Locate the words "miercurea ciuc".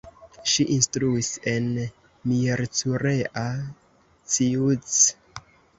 2.33-5.01